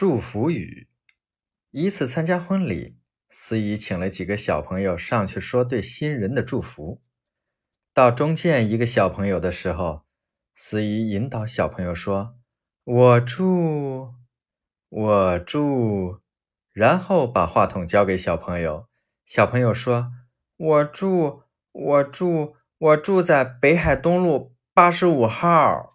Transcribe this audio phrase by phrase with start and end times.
[0.00, 0.88] 祝福语。
[1.72, 2.96] 一次参加婚礼，
[3.28, 7.02] 司仪请了几个小朋友上去说对新人的祝福。
[7.92, 10.06] 到中间一个小朋友的时候，
[10.54, 12.38] 司仪引导小朋友说
[12.82, 14.14] ：“我祝，
[14.88, 16.20] 我祝。”
[16.72, 18.88] 然后把话筒交给小朋友。
[19.26, 20.10] 小朋友说
[20.56, 21.42] ：“我住，
[21.72, 25.88] 我住，我住在北海东路八十五号。”